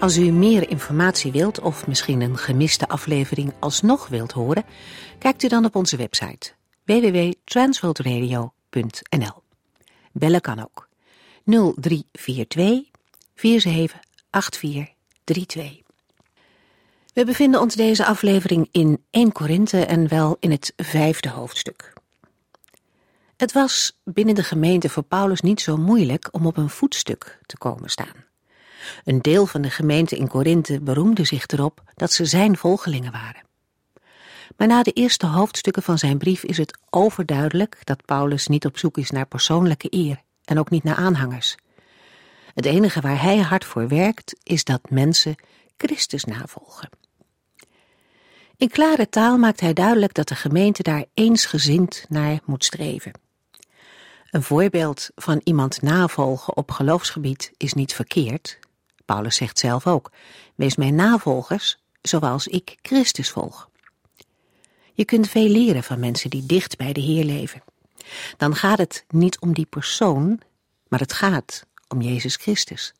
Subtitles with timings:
[0.00, 4.64] Als u meer informatie wilt of misschien een gemiste aflevering alsnog wilt horen,
[5.18, 6.52] kijkt u dan op onze website
[6.84, 9.42] www.transworldradio.nl.
[10.12, 10.88] Bellen kan ook
[11.44, 12.90] 0342
[13.34, 15.82] 478432.
[17.14, 21.92] We bevinden ons deze aflevering in 1 Korinthe en wel in het vijfde hoofdstuk.
[23.36, 27.58] Het was binnen de gemeente voor Paulus niet zo moeilijk om op een voetstuk te
[27.58, 28.29] komen staan.
[29.04, 33.48] Een deel van de gemeente in Korinthe beroemde zich erop dat ze zijn volgelingen waren.
[34.56, 38.78] Maar na de eerste hoofdstukken van zijn brief is het overduidelijk dat Paulus niet op
[38.78, 41.56] zoek is naar persoonlijke eer en ook niet naar aanhangers.
[42.54, 45.34] Het enige waar hij hard voor werkt is dat mensen
[45.76, 46.88] Christus navolgen.
[48.56, 53.12] In klare taal maakt hij duidelijk dat de gemeente daar eensgezind naar moet streven.
[54.30, 58.58] Een voorbeeld van iemand navolgen op geloofsgebied is niet verkeerd,
[59.10, 60.10] Paulus zegt zelf ook,
[60.54, 63.68] wees mijn navolgers zoals ik Christus volg.
[64.92, 67.62] Je kunt veel leren van mensen die dicht bij de Heer leven.
[68.36, 70.40] Dan gaat het niet om die persoon,
[70.88, 72.94] maar het gaat om Jezus Christus.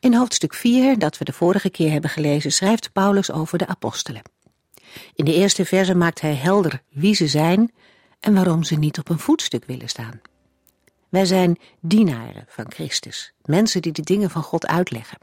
[0.00, 4.22] In hoofdstuk 4, dat we de vorige keer hebben gelezen, schrijft Paulus over de apostelen.
[5.14, 7.72] In de eerste verse maakt hij helder wie ze zijn
[8.20, 10.20] en waarom ze niet op een voetstuk willen staan.
[11.12, 15.18] Wij zijn dienaren van Christus, mensen die de dingen van God uitleggen.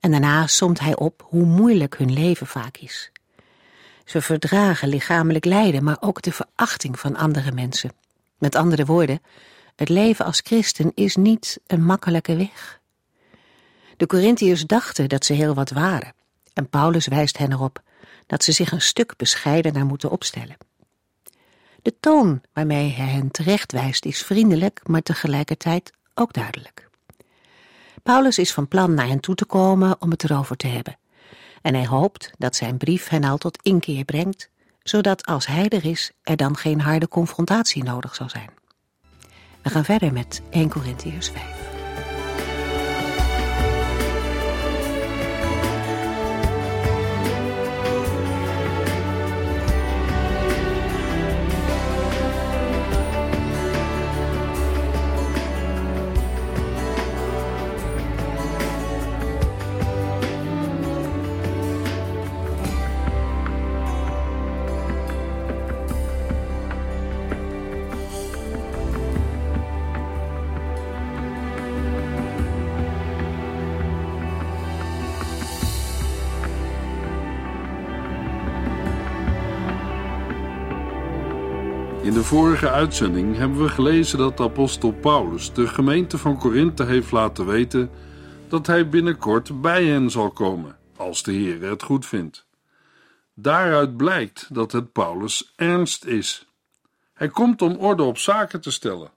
[0.00, 3.10] En daarna somt hij op hoe moeilijk hun leven vaak is.
[4.04, 7.92] Ze verdragen lichamelijk lijden, maar ook de verachting van andere mensen.
[8.38, 9.22] Met andere woorden,
[9.76, 12.80] het leven als christen is niet een makkelijke weg.
[13.96, 16.14] De Corinthiërs dachten dat ze heel wat waren,
[16.52, 17.82] en Paulus wijst hen erop
[18.26, 20.56] dat ze zich een stuk bescheidener moeten opstellen.
[21.82, 26.90] De toon waarmee hij hen terechtwijst is vriendelijk, maar tegelijkertijd ook duidelijk.
[28.02, 30.96] Paulus is van plan naar hen toe te komen om het erover te hebben.
[31.62, 34.50] En hij hoopt dat zijn brief hen al tot inkeer brengt,
[34.82, 38.50] zodat als hij er is, er dan geen harde confrontatie nodig zal zijn.
[39.62, 41.71] We gaan verder met 1 Corinthiërs 5.
[82.32, 87.46] Vorige uitzending hebben we gelezen dat de apostel Paulus de gemeente van Korinthe heeft laten
[87.46, 87.90] weten
[88.48, 92.46] dat hij binnenkort bij hen zal komen, als de Heer het goed vindt.
[93.34, 96.46] Daaruit blijkt dat het Paulus ernst is.
[97.14, 99.10] Hij komt om orde op zaken te stellen.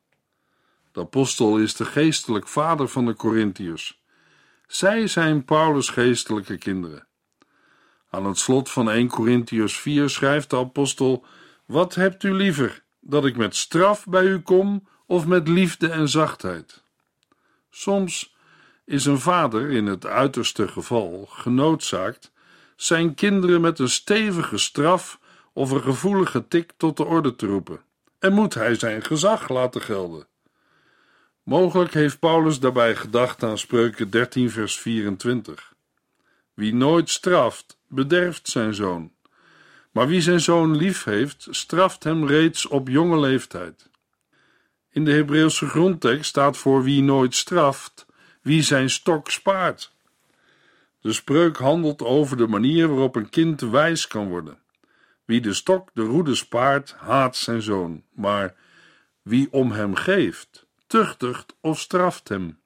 [0.92, 4.02] De apostel is de geestelijk vader van de Corinthiërs.
[4.68, 7.08] Zij zijn Paulus' geestelijke kinderen.
[8.10, 11.26] Aan het slot van 1 Corinthiërs 4 schrijft de apostel:
[11.66, 16.10] Wat hebt u liever, dat ik met straf bij u kom of met liefde en
[16.10, 16.84] zachtheid?
[17.70, 18.36] Soms
[18.86, 22.32] is een vader in het uiterste geval genoodzaakt
[22.76, 25.20] zijn kinderen met een stevige straf
[25.54, 27.82] of een gevoelige tik tot de orde te roepen,
[28.20, 30.28] en moet hij zijn gezag laten gelden.
[31.44, 35.74] Mogelijk heeft Paulus daarbij gedacht aan Spreuken 13, vers 24.
[36.54, 39.15] Wie nooit straft, bederft zijn zoon.
[39.96, 43.90] Maar wie zijn zoon lief heeft, straft hem reeds op jonge leeftijd.
[44.92, 48.06] In de Hebreeuwse grondtekst staat voor wie nooit straft,
[48.42, 49.94] wie zijn stok spaart.
[51.02, 54.58] De spreuk handelt over de manier waarop een kind wijs kan worden.
[55.26, 58.56] Wie de stok de roede spaart, haat zijn zoon, maar
[59.22, 62.60] wie om hem geeft, tuchtigt of straft hem.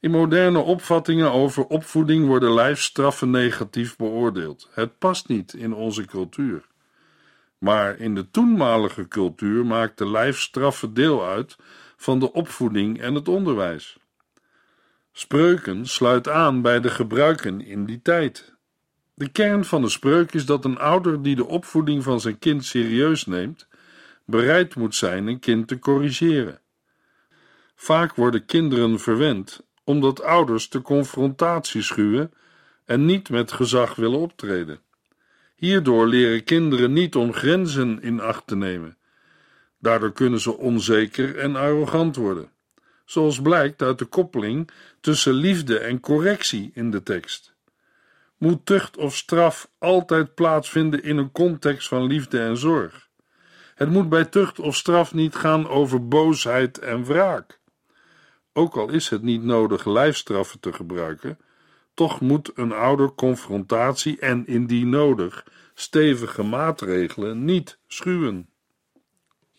[0.00, 4.68] In moderne opvattingen over opvoeding worden lijfstraffen negatief beoordeeld.
[4.72, 6.66] Het past niet in onze cultuur.
[7.58, 11.56] Maar in de toenmalige cultuur maakten lijfstraffen deel uit
[11.96, 13.98] van de opvoeding en het onderwijs.
[15.12, 18.54] Spreuken sluit aan bij de gebruiken in die tijd.
[19.14, 22.64] De kern van de spreuk is dat een ouder die de opvoeding van zijn kind
[22.64, 23.68] serieus neemt,
[24.26, 26.60] bereid moet zijn een kind te corrigeren.
[27.74, 32.32] Vaak worden kinderen verwend omdat ouders de confrontatie schuwen
[32.84, 34.80] en niet met gezag willen optreden.
[35.56, 38.96] Hierdoor leren kinderen niet om grenzen in acht te nemen.
[39.78, 42.50] Daardoor kunnen ze onzeker en arrogant worden,
[43.04, 44.70] zoals blijkt uit de koppeling
[45.00, 47.54] tussen liefde en correctie in de tekst.
[48.38, 53.08] Moet tucht of straf altijd plaatsvinden in een context van liefde en zorg?
[53.74, 57.59] Het moet bij tucht of straf niet gaan over boosheid en wraak.
[58.52, 61.38] Ook al is het niet nodig lijfstraffen te gebruiken,
[61.94, 65.44] toch moet een ouder confrontatie en indien nodig
[65.74, 68.48] stevige maatregelen niet schuwen.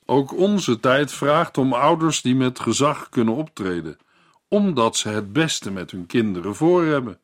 [0.05, 3.97] Ook onze tijd vraagt om ouders die met gezag kunnen optreden,
[4.47, 7.19] omdat ze het beste met hun kinderen voor hebben.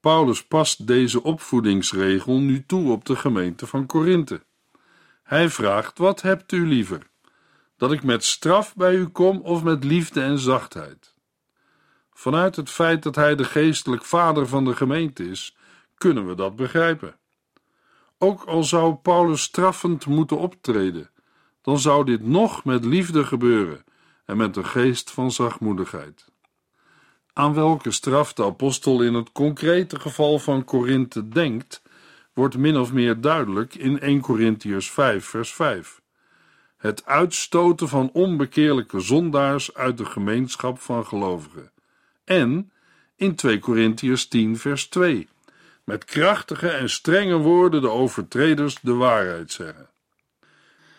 [0.00, 4.40] Paulus past deze opvoedingsregel nu toe op de gemeente van Korinthe.
[5.22, 7.10] Hij vraagt: Wat hebt u liever?
[7.76, 11.14] Dat ik met straf bij u kom of met liefde en zachtheid?
[12.12, 15.56] Vanuit het feit dat hij de geestelijk vader van de gemeente is,
[15.94, 17.16] kunnen we dat begrijpen.
[18.18, 21.10] Ook al zou Paulus straffend moeten optreden,
[21.62, 23.84] dan zou dit nog met liefde gebeuren
[24.24, 26.28] en met een geest van zachtmoedigheid.
[27.32, 31.82] Aan welke straf de apostel in het concrete geval van Korinthe denkt,
[32.32, 36.00] wordt min of meer duidelijk in 1 Corinthiërs 5, vers 5.
[36.86, 41.70] Het uitstoten van onbekeerlijke zondaars uit de gemeenschap van gelovigen.
[42.24, 42.72] En
[43.16, 45.28] in 2 Corinthiërs 10, vers 2.
[45.84, 49.88] Met krachtige en strenge woorden de overtreders de waarheid zeggen.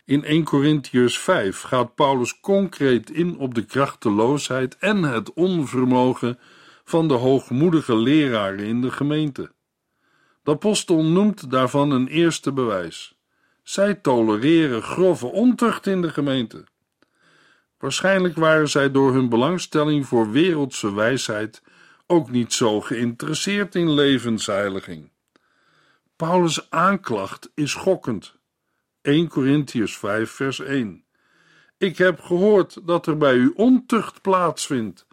[0.05, 6.39] In 1 Corinthiërs 5 gaat Paulus concreet in op de krachteloosheid en het onvermogen
[6.83, 9.51] van de hoogmoedige leraren in de gemeente.
[10.43, 13.16] De apostel noemt daarvan een eerste bewijs.
[13.67, 16.63] Zij tolereren grove ontucht in de gemeente.
[17.77, 21.61] Waarschijnlijk waren zij door hun belangstelling voor wereldse wijsheid
[22.05, 25.11] ook niet zo geïnteresseerd in levensheiliging.
[26.15, 28.35] Paulus' aanklacht is schokkend.
[29.01, 31.03] 1 Corinthians 5, vers 1.
[31.77, 35.07] Ik heb gehoord dat er bij u ontucht plaatsvindt,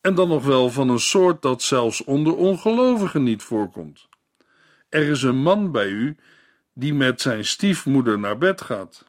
[0.00, 4.08] en dan nog wel van een soort dat zelfs onder ongelovigen niet voorkomt.
[4.88, 6.16] Er is een man bij u
[6.74, 9.04] die met zijn stiefmoeder naar bed gaat.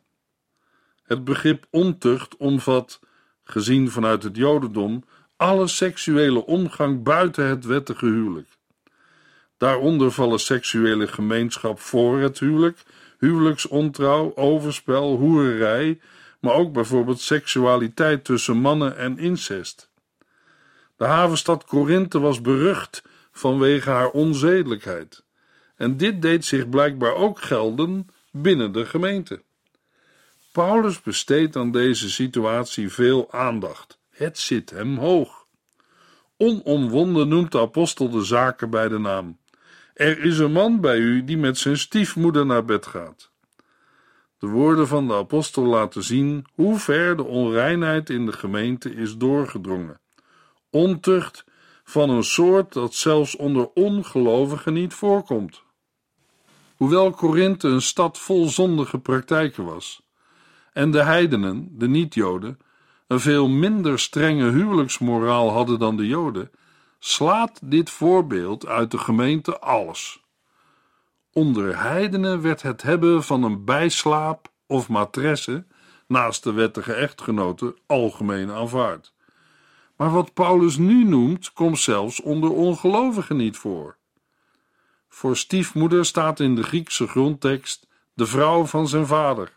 [1.04, 3.00] Het begrip ontucht omvat,
[3.44, 5.04] gezien vanuit het Jodendom,
[5.36, 8.48] alle seksuele omgang buiten het wettige huwelijk.
[9.58, 12.84] Daaronder vallen seksuele gemeenschap voor het huwelijk,
[13.20, 16.00] huwelijksontrouw, overspel, hoererij,
[16.40, 19.90] maar ook bijvoorbeeld seksualiteit tussen mannen en incest.
[20.98, 25.23] De havenstad Korinthe was berucht vanwege haar onzedelijkheid.
[25.76, 29.42] En dit deed zich blijkbaar ook gelden binnen de gemeente.
[30.52, 34.00] Paulus besteedt aan deze situatie veel aandacht.
[34.10, 35.46] Het zit hem hoog.
[36.38, 39.38] Onomwonden noemt de apostel de zaken bij de naam.
[39.94, 43.32] Er is een man bij u die met zijn stiefmoeder naar bed gaat.
[44.38, 49.18] De woorden van de apostel laten zien hoe ver de onreinheid in de gemeente is
[49.18, 50.00] doorgedrongen.
[50.70, 51.46] Ontucht
[51.84, 55.64] van een soort dat zelfs onder ongelovigen niet voorkomt.
[56.76, 60.02] Hoewel Korinthe een stad vol zondige praktijken was,
[60.74, 62.60] en de heidenen, de niet-Joden,
[63.08, 66.52] een veel minder strenge huwelijksmoraal hadden dan de Joden,
[67.00, 70.24] slaat dit voorbeeld uit de gemeente alles.
[71.32, 75.66] Onder heidenen werd het hebben van een bijslaap of matresse
[76.08, 79.13] naast de wettige echtgenoten algemeen aanvaard.
[80.04, 83.98] Maar wat Paulus nu noemt, komt zelfs onder ongelovigen niet voor.
[85.10, 89.54] Voor stiefmoeder staat in de Griekse grondtekst de vrouw van zijn vader.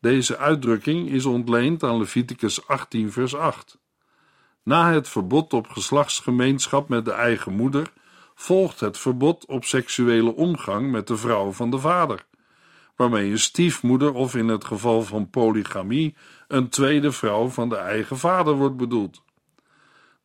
[0.00, 3.78] Deze uitdrukking is ontleend aan Leviticus 18, vers 8.
[4.62, 7.92] Na het verbod op geslachtsgemeenschap met de eigen moeder
[8.34, 12.26] volgt het verbod op seksuele omgang met de vrouw van de vader,
[12.96, 16.16] waarmee een stiefmoeder of in het geval van polygamie
[16.48, 19.26] een tweede vrouw van de eigen vader wordt bedoeld.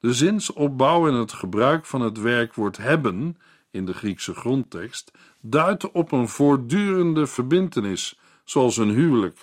[0.04, 3.38] De zinsopbouw en het gebruik van het werkwoord hebben
[3.72, 9.38] in de Griekse grondtekst duidt op een voortdurende verbintenis, zoals een huwelijk,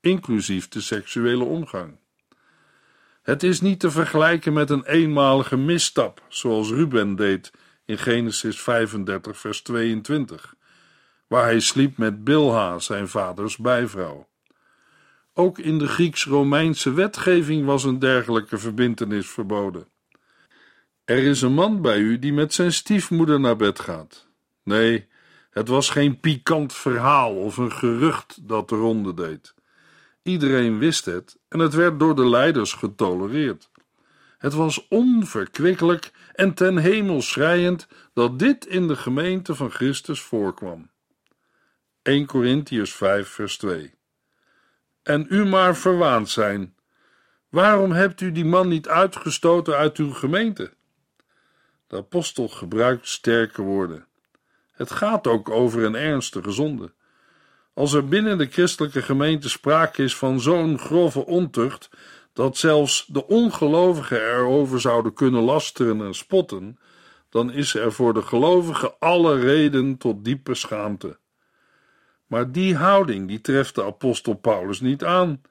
[0.00, 1.96] inclusief de seksuele omgang.
[3.22, 7.52] Het is niet te vergelijken met een eenmalige misstap, zoals Ruben deed
[7.84, 10.54] in Genesis 35, vers 22,
[11.26, 14.28] waar hij sliep met Bilha, zijn vaders bijvrouw.
[15.34, 19.94] Ook in de Grieks-Romeinse wetgeving was een dergelijke verbintenis verboden.
[21.06, 24.26] Er is een man bij u die met zijn stiefmoeder naar bed gaat.
[24.62, 25.08] Nee,
[25.50, 29.54] het was geen pikant verhaal of een gerucht dat de ronde deed.
[30.22, 33.70] Iedereen wist het en het werd door de leiders getolereerd.
[34.38, 40.90] Het was onverkwikkelijk en ten hemel schrijend dat dit in de gemeente van Christus voorkwam.
[42.02, 43.94] 1 Corinthians 5 vers 2
[45.02, 46.74] En u maar verwaand zijn.
[47.48, 50.75] Waarom hebt u die man niet uitgestoten uit uw gemeente?
[51.86, 54.06] De apostel gebruikt sterke woorden.
[54.72, 56.92] Het gaat ook over een ernstige zonde.
[57.74, 61.90] Als er binnen de christelijke gemeente sprake is van zo'n grove ontucht,
[62.32, 66.78] dat zelfs de ongelovigen erover zouden kunnen lasteren en spotten,
[67.30, 71.18] dan is er voor de gelovigen alle reden tot diepe schaamte.
[72.26, 75.42] Maar die houding die treft de apostel Paulus niet aan.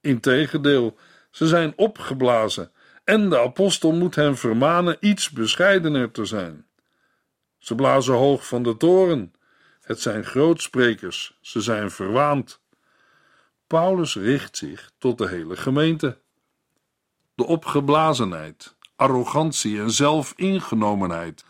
[0.00, 0.98] Integendeel,
[1.30, 2.72] ze zijn opgeblazen
[3.04, 6.66] en de apostel moet hen vermanen iets bescheidener te zijn.
[7.58, 9.32] Ze blazen hoog van de toren.
[9.80, 12.60] Het zijn grootsprekers, ze zijn verwaand.
[13.66, 16.18] Paulus richt zich tot de hele gemeente.
[17.34, 21.44] De opgeblazenheid, arrogantie en zelfingenomenheid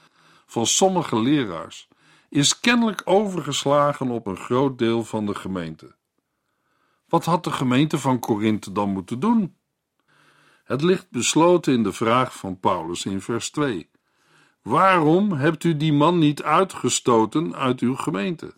[0.47, 1.89] van sommige leraars
[2.29, 5.95] is kennelijk overgeslagen op een groot deel van de gemeente.
[7.09, 9.57] Wat had de gemeente van Korinthe dan moeten doen?
[10.65, 13.91] Het ligt besloten in de vraag van Paulus in vers 2.
[14.63, 18.55] Waarom hebt u die man niet uitgestoten uit uw gemeente?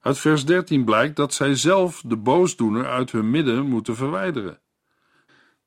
[0.00, 4.60] Uit vers 13 blijkt dat zij zelf de boosdoener uit hun midden moeten verwijderen.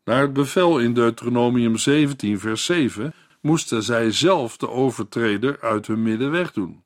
[0.03, 6.03] Naar het bevel in Deuteronomium 17, vers 7 moesten zij zelf de overtreder uit hun
[6.03, 6.83] midden wegdoen.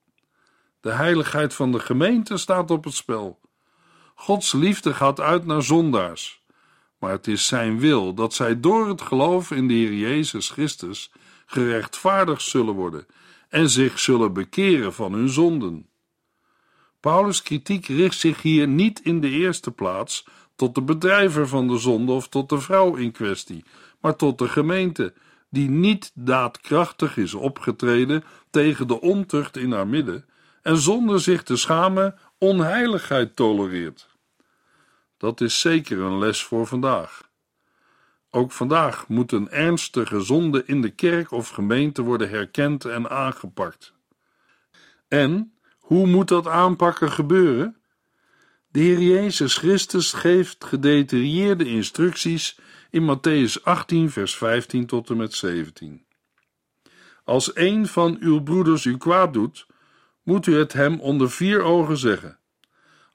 [0.79, 3.39] De heiligheid van de gemeente staat op het spel.
[4.15, 6.40] Gods liefde gaat uit naar zondaars,
[7.01, 11.11] maar het is zijn wil dat zij door het geloof in de Heer Jezus Christus
[11.45, 13.05] gerechtvaardigd zullen worden
[13.49, 15.89] en zich zullen bekeren van hun zonden.
[16.99, 21.77] Paulus' kritiek richt zich hier niet in de eerste plaats tot de bedrijver van de
[21.77, 23.63] zonde of tot de vrouw in kwestie,
[24.01, 25.13] maar tot de gemeente,
[25.49, 30.25] die niet daadkrachtig is opgetreden tegen de ontucht in haar midden
[30.61, 34.10] en zonder zich te schamen onheiligheid tolereert.
[35.21, 37.29] Dat is zeker een les voor vandaag.
[38.29, 43.93] Ook vandaag moet een ernstige zonde in de kerk of gemeente worden herkend en aangepakt.
[45.07, 47.77] En hoe moet dat aanpakken gebeuren?
[48.67, 52.59] De Heer Jezus Christus geeft gedetailleerde instructies
[52.89, 56.05] in Matthäus 18, vers 15 tot en met 17.
[57.23, 59.65] Als een van uw broeders u kwaad doet,
[60.23, 62.39] moet u het hem onder vier ogen zeggen.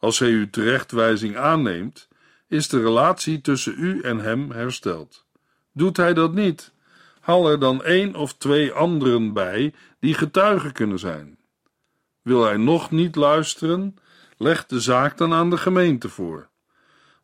[0.07, 2.09] Als hij uw terechtwijzing aanneemt,
[2.49, 5.25] is de relatie tussen u en hem hersteld.
[5.73, 6.73] Doet hij dat niet,
[7.21, 11.39] haal er dan één of twee anderen bij die getuigen kunnen zijn.
[12.23, 13.97] Wil hij nog niet luisteren,
[14.37, 16.49] leg de zaak dan aan de gemeente voor.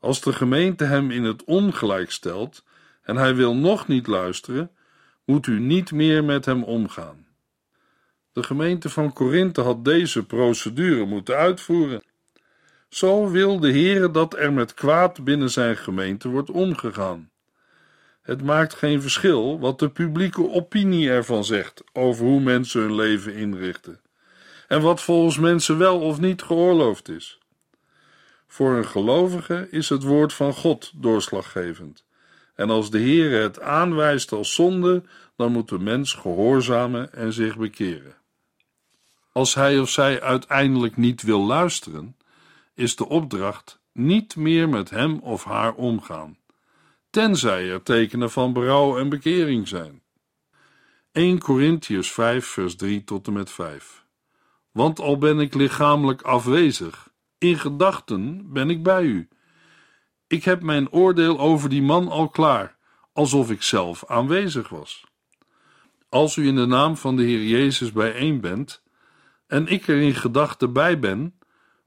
[0.01, 2.65] Als de gemeente hem in het ongelijk stelt
[3.03, 4.71] en hij wil nog niet luisteren,
[5.25, 7.27] moet u niet meer met hem omgaan.
[8.33, 12.03] De gemeente van Korinthe had deze procedure moeten uitvoeren.
[12.93, 17.31] Zo wil de Heere dat er met kwaad binnen zijn gemeente wordt omgegaan.
[18.23, 23.35] Het maakt geen verschil wat de publieke opinie ervan zegt over hoe mensen hun leven
[23.35, 24.01] inrichten
[24.69, 27.39] en wat volgens mensen wel of niet geoorloofd is.
[28.47, 32.05] Voor een gelovige is het woord van God doorslaggevend.
[32.55, 35.03] En als de Heere het aanwijst als zonde,
[35.37, 38.15] dan moet de mens gehoorzamen en zich bekeren.
[39.33, 42.17] Als hij of zij uiteindelijk niet wil luisteren,
[42.83, 46.39] is de opdracht niet meer met hem of haar omgaan,
[47.11, 50.03] tenzij er tekenen van berouw en bekering zijn.
[51.12, 54.05] 1 Corinthians 5, vers 3 tot en met 5.
[54.71, 59.29] Want al ben ik lichamelijk afwezig, in gedachten ben ik bij u.
[60.27, 62.77] Ik heb mijn oordeel over die man al klaar,
[63.12, 65.05] alsof ik zelf aanwezig was.
[66.09, 68.83] Als u in de naam van de Heer Jezus bijeen bent,
[69.47, 71.35] en ik er in gedachten bij ben,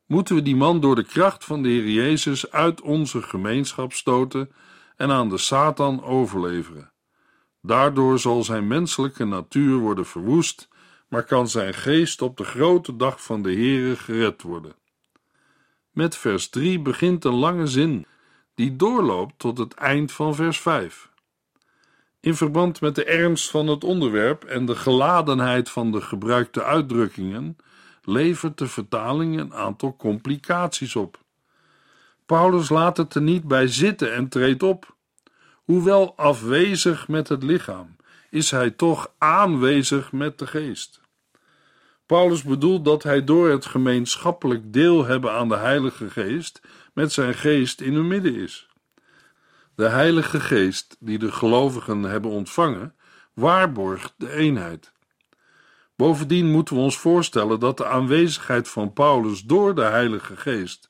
[0.05, 4.51] moeten we die man door de kracht van de Heer Jezus uit onze gemeenschap stoten
[4.95, 6.91] en aan de Satan overleveren.
[7.61, 10.67] Daardoor zal zijn menselijke natuur worden verwoest,
[11.07, 14.75] maar kan zijn geest op de grote dag van de Heere gered worden.
[15.91, 18.05] Met vers 3 begint een lange zin
[18.55, 21.09] die doorloopt tot het eind van vers 5.
[22.19, 27.57] In verband met de ernst van het onderwerp en de geladenheid van de gebruikte uitdrukkingen
[28.05, 31.19] levert de vertaling een aantal complicaties op.
[32.25, 34.95] Paulus laat het er niet bij zitten en treedt op.
[35.63, 37.95] Hoewel afwezig met het lichaam,
[38.29, 41.01] is hij toch aanwezig met de geest.
[42.05, 46.61] Paulus bedoelt dat hij door het gemeenschappelijk deel hebben aan de Heilige Geest
[46.93, 48.67] met zijn geest in hun midden is.
[49.75, 52.95] De Heilige Geest, die de gelovigen hebben ontvangen,
[53.33, 54.93] waarborgt de eenheid.
[55.95, 60.89] Bovendien moeten we ons voorstellen dat de aanwezigheid van Paulus door de Heilige Geest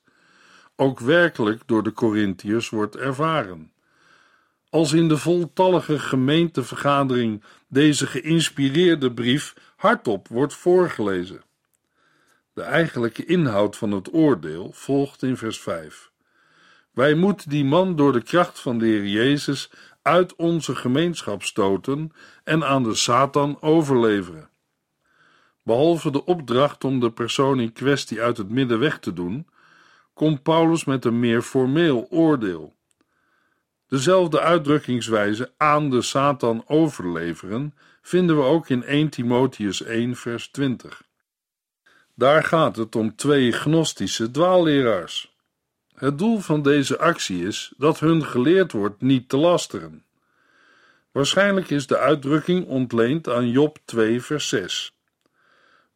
[0.76, 3.72] ook werkelijk door de Corinthiërs wordt ervaren.
[4.68, 11.42] Als in de voltallige gemeentevergadering deze geïnspireerde brief hardop wordt voorgelezen.
[12.52, 16.10] De eigenlijke inhoud van het oordeel volgt in vers 5.
[16.92, 19.70] Wij moeten die man door de kracht van de Heer Jezus
[20.02, 22.12] uit onze gemeenschap stoten
[22.44, 24.50] en aan de Satan overleveren.
[25.66, 29.46] Behalve de opdracht om de persoon in kwestie uit het midden weg te doen,
[30.14, 32.74] komt Paulus met een meer formeel oordeel.
[33.88, 41.02] Dezelfde uitdrukkingswijze aan de Satan overleveren vinden we ook in 1 Timotheus 1 vers 20.
[42.14, 45.36] Daar gaat het om twee gnostische dwaalleraars.
[45.94, 50.04] Het doel van deze actie is dat hun geleerd wordt niet te lasteren.
[51.12, 54.95] Waarschijnlijk is de uitdrukking ontleend aan Job 2 vers 6.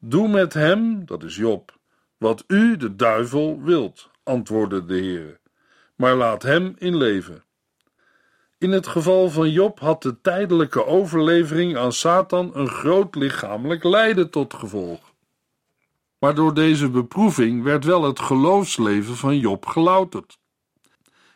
[0.02, 1.78] Doe met hem, dat is Job,
[2.16, 5.40] wat u, de duivel, wilt, antwoordde de Heer,
[5.97, 7.45] maar laat hem in leven.
[8.59, 14.30] In het geval van Job had de tijdelijke overlevering aan Satan een groot lichamelijk lijden
[14.30, 15.12] tot gevolg.
[16.19, 20.38] Maar door deze beproeving werd wel het geloofsleven van Job gelouterd.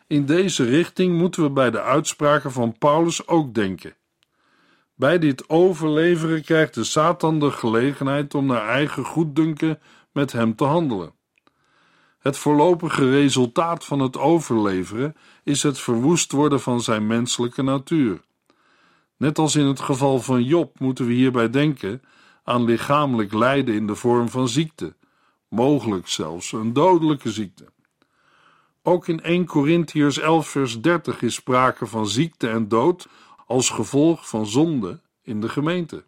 [0.07, 3.95] In deze richting moeten we bij de uitspraken van Paulus ook denken.
[4.95, 9.79] Bij dit overleveren krijgt de Satan de gelegenheid om naar eigen goeddunken
[10.11, 11.13] met hem te handelen.
[12.19, 18.21] Het voorlopige resultaat van het overleveren is het verwoest worden van zijn menselijke natuur.
[19.17, 22.01] Net als in het geval van Job moeten we hierbij denken
[22.43, 24.95] aan lichamelijk lijden in de vorm van ziekte,
[25.49, 27.65] mogelijk zelfs een dodelijke ziekte.
[28.83, 33.07] Ook in 1 Corinthiërs 11 vers 30 is sprake van ziekte en dood
[33.45, 36.03] als gevolg van zonde in de gemeente.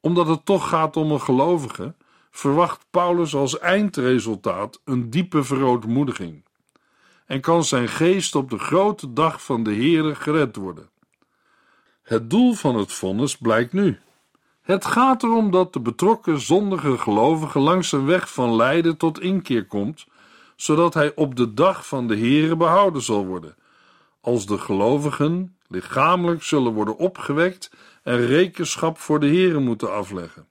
[0.00, 1.94] Omdat het toch gaat om een gelovige,
[2.30, 6.42] verwacht Paulus als eindresultaat een diepe verootmoediging
[7.26, 10.90] en kan zijn geest op de grote dag van de Heere gered worden.
[12.02, 14.00] Het doel van het vonnis blijkt nu.
[14.62, 19.66] Het gaat erom dat de betrokken zondige gelovige langs een weg van lijden tot inkeer
[19.66, 20.06] komt,
[20.56, 23.54] zodat hij op de dag van de Heere behouden zal worden,
[24.20, 27.70] als de gelovigen lichamelijk zullen worden opgewekt
[28.02, 30.46] en rekenschap voor de Heere moeten afleggen.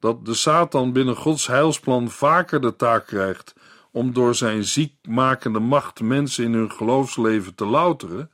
[0.00, 3.54] Dat de Satan binnen Gods heilsplan vaker de taak krijgt
[3.92, 8.30] om door zijn ziekmakende macht mensen in hun geloofsleven te louteren,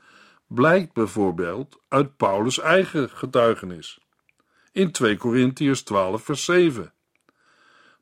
[0.46, 3.98] blijkt bijvoorbeeld uit Paulus' eigen getuigenis.
[4.72, 6.92] In 2 Corinthiërs 12, vers 7.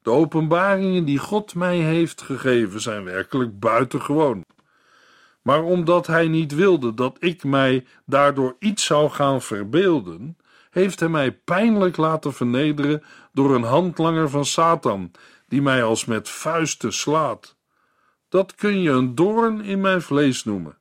[0.02, 4.44] De openbaringen die God mij heeft gegeven zijn werkelijk buitengewoon.
[5.42, 10.36] Maar omdat hij niet wilde dat ik mij daardoor iets zou gaan verbeelden,
[10.70, 13.02] heeft hij mij pijnlijk laten vernederen
[13.32, 15.10] door een handlanger van Satan,
[15.48, 17.56] die mij als met vuisten slaat.
[18.28, 20.78] Dat kun je een doorn in mijn vlees noemen.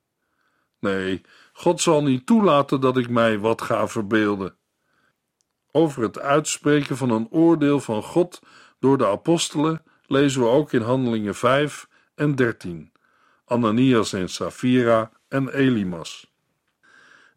[0.80, 1.22] Nee,
[1.54, 4.56] God zal niet toelaten dat ik mij wat ga verbeelden.
[5.72, 8.42] Over het uitspreken van een oordeel van God
[8.80, 12.92] door de apostelen lezen we ook in Handelingen 5 en 13.
[13.52, 16.34] Ananias en Safira en Elimas.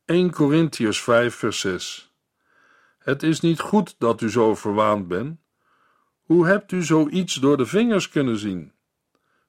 [0.04, 2.12] 1 Corinthiërs 5 vers 6
[2.98, 5.40] Het is niet goed dat u zo verwaand bent.
[6.22, 8.72] Hoe hebt u zoiets door de vingers kunnen zien?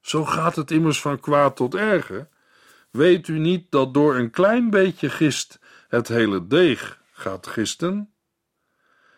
[0.02, 2.30] Zo gaat het immers van kwaad tot erger.
[2.92, 8.14] Weet u niet dat door een klein beetje gist het hele deeg gaat gisten?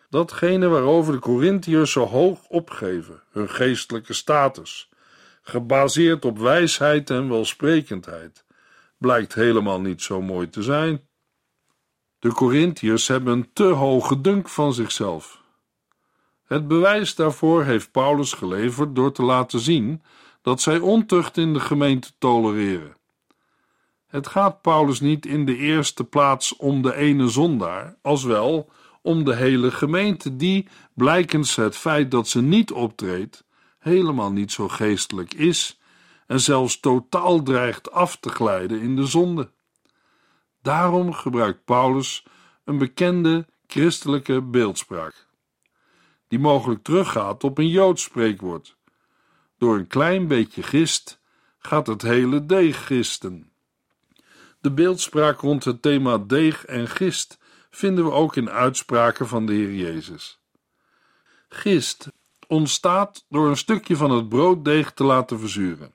[0.08, 4.90] Datgene waarover de Corinthiërs zo hoog opgeven, hun geestelijke status,
[5.48, 8.44] gebaseerd op wijsheid en welsprekendheid,
[8.98, 11.08] blijkt helemaal niet zo mooi te zijn.
[12.18, 15.42] De Corinthiërs hebben een te hoge dunk van zichzelf.
[16.44, 20.02] Het bewijs daarvoor heeft Paulus geleverd door te laten zien
[20.42, 22.96] dat zij ontucht in de gemeente tolereren.
[24.06, 28.70] Het gaat Paulus niet in de eerste plaats om de ene zondaar, als wel
[29.02, 33.46] om de hele gemeente, die, blijkens het feit dat ze niet optreedt,
[33.88, 35.80] helemaal niet zo geestelijk is
[36.26, 39.50] en zelfs totaal dreigt af te glijden in de zonde.
[40.62, 42.26] Daarom gebruikt Paulus
[42.64, 45.26] een bekende christelijke beeldspraak,
[46.28, 48.76] die mogelijk teruggaat op een Joods spreekwoord.
[49.58, 51.20] Door een klein beetje gist
[51.58, 53.52] gaat het hele deeg gisten.
[54.60, 57.38] De beeldspraak rond het thema deeg en gist
[57.70, 60.40] vinden we ook in uitspraken van de Heer Jezus.
[61.48, 62.08] Gist
[62.48, 65.94] ontstaat door een stukje van het brooddeeg te laten verzuren.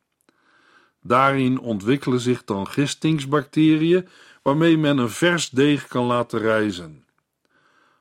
[1.02, 4.08] Daarin ontwikkelen zich dan gistingsbacteriën
[4.42, 7.06] waarmee men een vers deeg kan laten rijzen.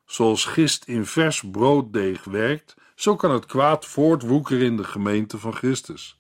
[0.07, 5.55] Zoals gist in vers brooddeeg werkt, zo kan het kwaad voortwoekeren in de gemeente van
[5.55, 6.19] Christus.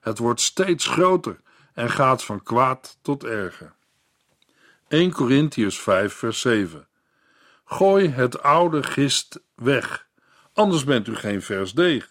[0.00, 1.40] Het wordt steeds groter
[1.74, 3.74] en gaat van kwaad tot erger.
[4.88, 6.88] 1 Corinthians 5 vers 7
[7.64, 10.05] Gooi het oude gist weg,
[10.56, 12.10] anders bent u geen vers deeg.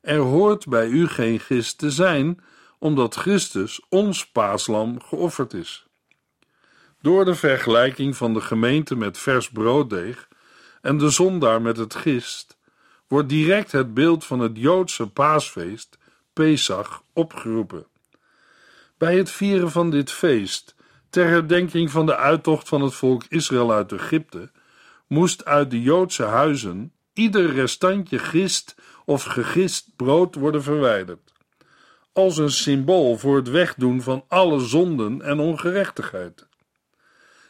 [0.00, 2.40] Er hoort bij u geen gist te zijn,
[2.78, 5.86] omdat Christus ons paaslam geofferd is.
[7.00, 10.28] Door de vergelijking van de gemeente met vers brooddeeg
[10.82, 12.58] en de zondaar met het gist,
[13.08, 15.98] wordt direct het beeld van het Joodse paasfeest,
[16.32, 17.86] Pesach, opgeroepen.
[18.98, 20.74] Bij het vieren van dit feest,
[21.10, 24.50] ter herdenking van de uittocht van het volk Israël uit Egypte,
[25.06, 28.74] moest uit de Joodse huizen ieder restantje gist
[29.04, 31.32] of gegist brood worden verwijderd,
[32.12, 36.46] als een symbool voor het wegdoen van alle zonden en ongerechtigheid.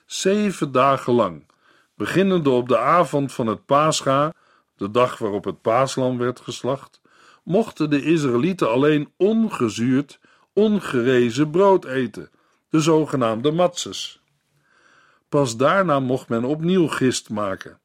[0.06, 1.46] Zeven dagen lang,
[1.94, 4.32] beginnende op de avond van het Pascha,
[4.76, 7.00] de dag waarop het paaslam werd geslacht,
[7.44, 10.20] mochten de Israëlieten alleen ongezuurd,
[10.52, 12.30] ongerezen brood eten,
[12.68, 14.20] de zogenaamde matzes.
[15.28, 17.80] Pas daarna mocht men opnieuw gist maken.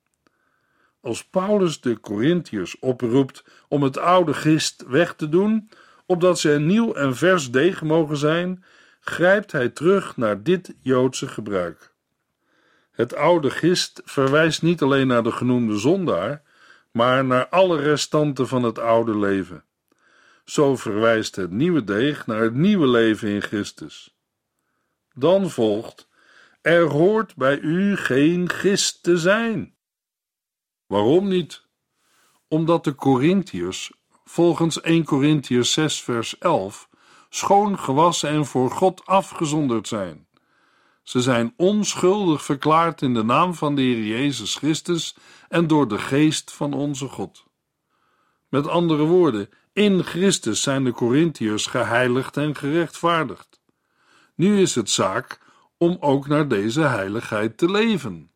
[1.01, 5.69] Als Paulus de Corinthiërs oproept om het oude gist weg te doen,
[6.05, 8.63] opdat ze een nieuw en vers deeg mogen zijn,
[8.99, 11.93] grijpt hij terug naar dit Joodse gebruik.
[12.91, 16.41] Het oude gist verwijst niet alleen naar de genoemde zondaar,
[16.91, 19.63] maar naar alle restanten van het oude leven.
[20.45, 24.15] Zo verwijst het nieuwe deeg naar het nieuwe leven in Christus.
[25.13, 26.07] Dan volgt:
[26.61, 29.75] Er hoort bij u geen gist te zijn.
[30.91, 31.63] Waarom niet?
[32.47, 33.91] Omdat de Corinthiërs,
[34.23, 36.89] volgens 1 Corinthiërs 6, vers 11,
[37.29, 40.27] schoon gewassen en voor God afgezonderd zijn.
[41.03, 45.15] Ze zijn onschuldig verklaard in de naam van de Heer Jezus Christus
[45.49, 47.43] en door de geest van onze God.
[48.49, 53.61] Met andere woorden, in Christus zijn de Corinthiërs geheiligd en gerechtvaardigd.
[54.35, 55.39] Nu is het zaak
[55.77, 58.30] om ook naar deze heiligheid te leven.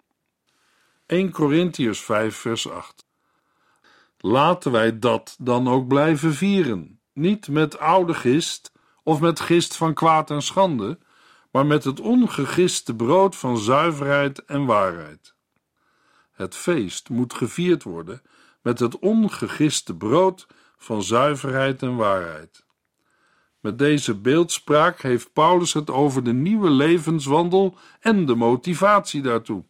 [1.07, 3.05] 1 Corinthiërs 5 vers 8
[4.17, 8.71] Laten wij dat dan ook blijven vieren, niet met oude gist
[9.03, 10.99] of met gist van kwaad en schande,
[11.51, 15.35] maar met het ongegiste brood van zuiverheid en waarheid.
[16.31, 18.21] Het feest moet gevierd worden
[18.61, 22.65] met het ongegiste brood van zuiverheid en waarheid.
[23.59, 29.65] Met deze beeldspraak heeft Paulus het over de nieuwe levenswandel en de motivatie daartoe.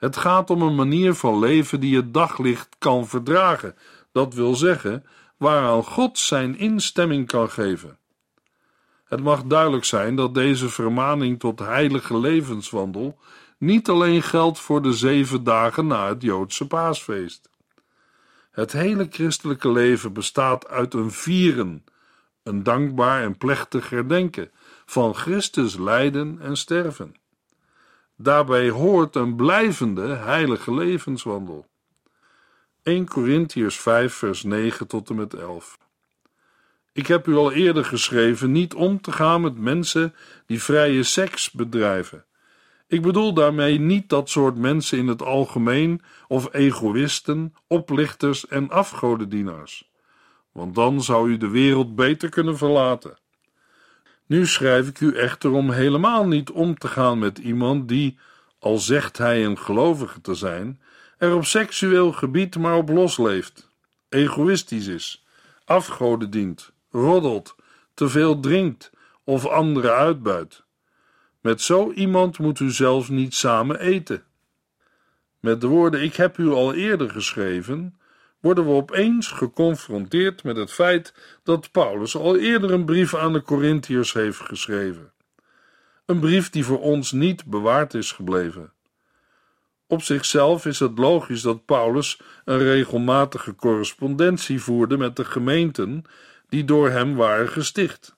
[0.00, 3.76] Het gaat om een manier van leven die het daglicht kan verdragen,
[4.12, 5.04] dat wil zeggen,
[5.36, 7.98] waaraan God zijn instemming kan geven.
[9.04, 13.18] Het mag duidelijk zijn dat deze vermaning tot heilige levenswandel
[13.58, 17.50] niet alleen geldt voor de zeven dagen na het Joodse paasfeest.
[18.50, 21.84] Het hele christelijke leven bestaat uit een vieren,
[22.42, 24.50] een dankbaar en plechtig herdenken
[24.86, 27.14] van Christus lijden en sterven.
[28.22, 31.66] Daarbij hoort een blijvende heilige levenswandel.
[32.82, 35.78] 1 Corinthiërs 5 vers 9 tot en met 11
[36.92, 40.14] Ik heb u al eerder geschreven niet om te gaan met mensen
[40.46, 42.24] die vrije seks bedrijven
[42.90, 49.90] ik bedoel daarmee niet dat soort mensen in het algemeen of egoïsten, oplichters en afgodendienaars,
[50.52, 53.18] want dan zou u de wereld beter kunnen verlaten.
[54.30, 58.18] Nu schrijf ik u echter om helemaal niet om te gaan met iemand die,
[58.58, 60.80] al zegt hij een gelovige te zijn,
[61.18, 63.70] er op seksueel gebied maar op losleeft,
[64.08, 65.24] egoïstisch is,
[65.64, 67.56] afgoden dient, roddelt,
[67.94, 68.90] te veel drinkt
[69.24, 70.62] of anderen uitbuit.
[71.40, 74.22] Met zo iemand moet u zelfs niet samen eten.
[75.40, 77.99] Met de woorden: Ik heb u al eerder geschreven,
[78.40, 83.42] worden we opeens geconfronteerd met het feit dat Paulus al eerder een brief aan de
[83.42, 85.12] Corinthiërs heeft geschreven.
[86.06, 88.72] Een brief die voor ons niet bewaard is gebleven.
[89.86, 96.04] Op zichzelf is het logisch dat Paulus een regelmatige correspondentie voerde met de gemeenten
[96.48, 98.16] die door hem waren gesticht.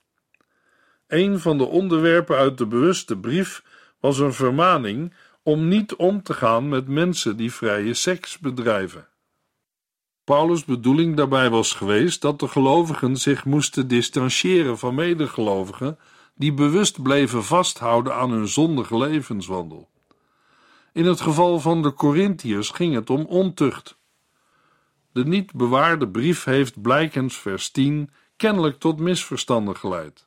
[1.06, 3.62] Een van de onderwerpen uit de bewuste brief
[4.00, 9.06] was een vermaning om niet om te gaan met mensen die vrije seks bedrijven.
[10.24, 15.98] Paulus' bedoeling daarbij was geweest dat de gelovigen zich moesten distancieren van medegelovigen
[16.34, 19.88] die bewust bleven vasthouden aan hun zondige levenswandel.
[20.92, 23.98] In het geval van de Corinthiërs ging het om ontucht.
[25.12, 30.26] De niet bewaarde brief heeft blijkens vers 10 kennelijk tot misverstanden geleid.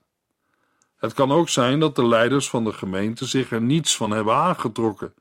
[0.97, 4.35] Het kan ook zijn dat de leiders van de gemeente zich er niets van hebben
[4.35, 5.13] aangetrokken,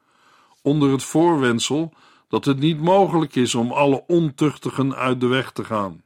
[0.62, 1.92] onder het voorwendsel
[2.34, 6.02] dat het niet mogelijk is om alle ontuchtigen uit de weg te gaan.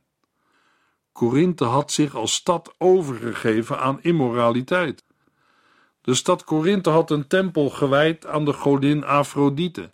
[1.12, 5.04] Korinthe had zich als stad overgegeven aan immoraliteit.
[6.00, 9.90] De stad Korinthe had een tempel gewijd aan de godin Afrodite.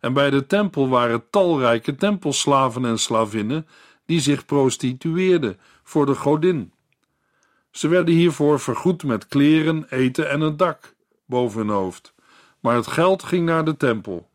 [0.00, 3.66] En bij de tempel waren talrijke tempelslaven en slavinnen
[4.06, 6.72] die zich prostitueerden voor de godin.
[7.70, 10.94] Ze werden hiervoor vergoed met kleren, eten en een dak
[11.26, 12.14] boven hun hoofd,
[12.60, 14.32] maar het geld ging naar de tempel.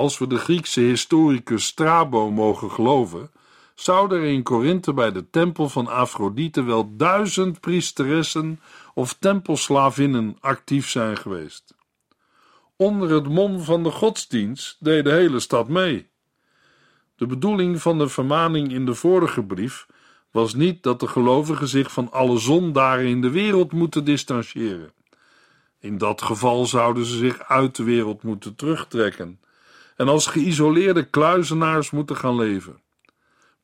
[0.00, 3.30] Als we de Griekse historicus Strabo mogen geloven,
[3.74, 8.60] zouden er in Korinthe bij de tempel van Afrodite wel duizend priesteressen
[8.94, 11.74] of tempelslavinnen actief zijn geweest.
[12.76, 16.08] Onder het mom van de godsdienst deed de hele stad mee.
[17.16, 19.86] De bedoeling van de vermaning in de vorige brief
[20.30, 24.92] was niet dat de gelovigen zich van alle zondaren in de wereld moeten distancieren.
[25.80, 29.38] In dat geval zouden ze zich uit de wereld moeten terugtrekken
[30.00, 32.80] en als geïsoleerde kluizenaars moeten gaan leven.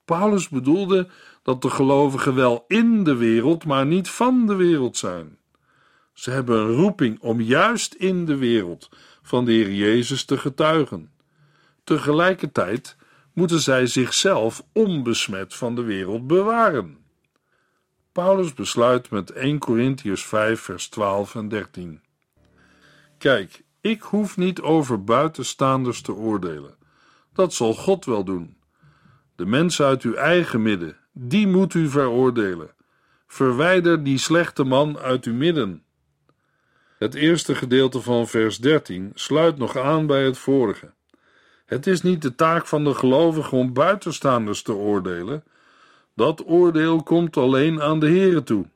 [0.05, 1.09] Paulus bedoelde
[1.43, 5.39] dat de gelovigen wel in de wereld, maar niet van de wereld zijn.
[6.13, 8.89] Ze hebben een roeping om juist in de wereld
[9.23, 11.11] van de Heer Jezus te getuigen.
[11.85, 12.97] Tegelijkertijd
[13.33, 16.99] moeten zij zichzelf onbesmet van de wereld bewaren.
[18.13, 22.01] Paulus besluit met 1 Corinthians 5, vers 12 en 13.
[23.19, 26.75] Kijk, ik hoef niet over buitenstaanders te oordelen.
[27.33, 28.57] Dat zal God wel doen.
[29.37, 32.75] De mensen uit uw eigen midden, die moet u veroordelen.
[33.27, 35.83] Verwijder die slechte man uit uw midden.
[36.99, 40.93] Het eerste gedeelte van vers 13 sluit nog aan bij het vorige.
[41.67, 45.45] Het is niet de taak van de gelovigen om buitenstaanders te oordelen.
[46.15, 48.67] Dat oordeel komt alleen aan de Here toe.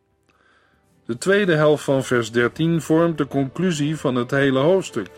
[1.11, 5.11] De tweede helft van vers 13 vormt de conclusie van het hele hoofdstuk.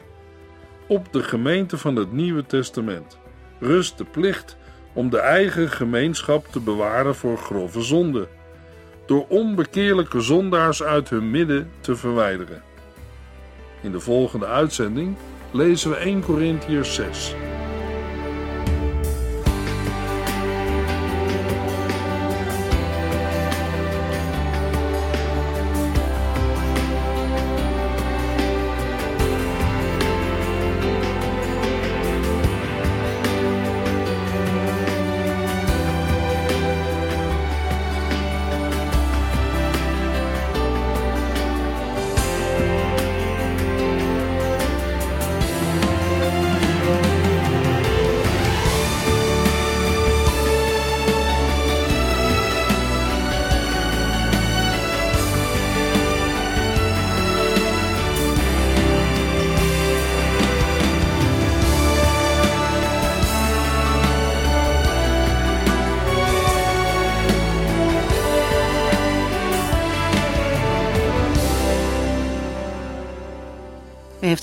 [0.86, 3.18] Op de gemeente van het Nieuwe Testament
[3.60, 4.56] rust de plicht
[4.92, 8.28] om de eigen gemeenschap te bewaren voor grove zonde,
[9.06, 12.62] door onbekeerlijke zondaars uit hun midden te verwijderen.
[13.80, 15.16] In de volgende uitzending
[15.50, 17.34] lezen we 1 Corinthiërs 6.